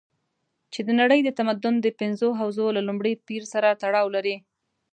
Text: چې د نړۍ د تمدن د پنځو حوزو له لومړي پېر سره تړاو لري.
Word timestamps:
چې 0.73 0.79
د 0.87 0.89
نړۍ 1.01 1.19
د 1.23 1.29
تمدن 1.39 1.73
د 1.81 1.87
پنځو 1.99 2.27
حوزو 2.39 2.67
له 2.77 2.81
لومړي 2.87 3.13
پېر 3.27 3.43
سره 3.53 3.77
تړاو 3.81 4.07
لري. 4.15 4.35